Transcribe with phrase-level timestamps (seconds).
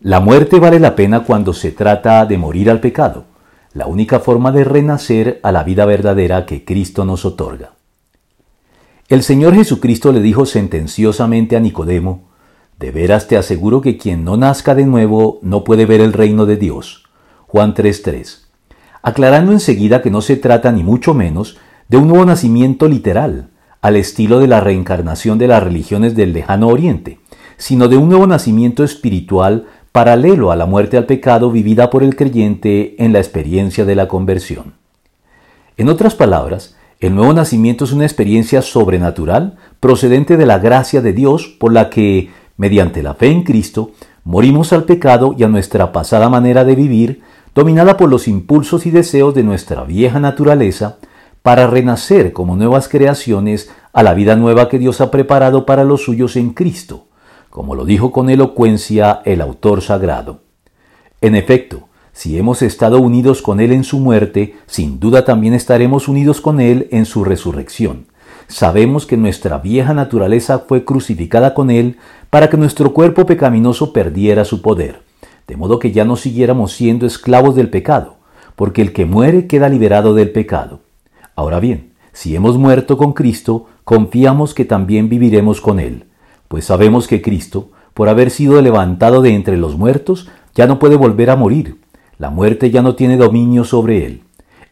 [0.00, 3.24] La muerte vale la pena cuando se trata de morir al pecado,
[3.72, 7.72] la única forma de renacer a la vida verdadera que Cristo nos otorga.
[9.08, 12.28] El Señor Jesucristo le dijo sentenciosamente a Nicodemo,
[12.78, 16.44] De veras te aseguro que quien no nazca de nuevo no puede ver el reino
[16.44, 17.04] de Dios.
[17.46, 18.48] Juan 3:3.
[19.00, 21.56] Aclarando enseguida que no se trata ni mucho menos
[21.88, 23.48] de un nuevo nacimiento literal,
[23.80, 27.18] al estilo de la reencarnación de las religiones del lejano oriente,
[27.56, 29.66] sino de un nuevo nacimiento espiritual
[29.96, 34.08] paralelo a la muerte al pecado vivida por el creyente en la experiencia de la
[34.08, 34.74] conversión.
[35.78, 41.14] En otras palabras, el nuevo nacimiento es una experiencia sobrenatural procedente de la gracia de
[41.14, 42.28] Dios por la que,
[42.58, 43.92] mediante la fe en Cristo,
[44.22, 47.22] morimos al pecado y a nuestra pasada manera de vivir,
[47.54, 50.98] dominada por los impulsos y deseos de nuestra vieja naturaleza,
[51.40, 56.02] para renacer como nuevas creaciones a la vida nueva que Dios ha preparado para los
[56.02, 57.05] suyos en Cristo,
[57.56, 60.40] como lo dijo con elocuencia el autor sagrado.
[61.22, 66.06] En efecto, si hemos estado unidos con Él en su muerte, sin duda también estaremos
[66.06, 68.08] unidos con Él en su resurrección.
[68.46, 71.96] Sabemos que nuestra vieja naturaleza fue crucificada con Él
[72.28, 75.00] para que nuestro cuerpo pecaminoso perdiera su poder,
[75.46, 78.16] de modo que ya no siguiéramos siendo esclavos del pecado,
[78.54, 80.80] porque el que muere queda liberado del pecado.
[81.34, 86.05] Ahora bien, si hemos muerto con Cristo, confiamos que también viviremos con Él
[86.48, 90.96] pues sabemos que Cristo, por haber sido levantado de entre los muertos, ya no puede
[90.96, 91.80] volver a morir.
[92.18, 94.22] La muerte ya no tiene dominio sobre él.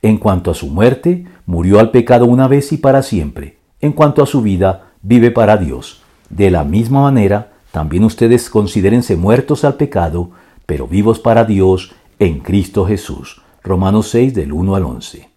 [0.03, 3.59] En cuanto a su muerte, murió al pecado una vez y para siempre.
[3.81, 6.03] En cuanto a su vida, vive para Dios.
[6.31, 10.31] De la misma manera, también ustedes considérense muertos al pecado,
[10.67, 13.43] pero vivos para Dios en Cristo Jesús.
[13.63, 15.29] Romanos 6 del 1 al 11.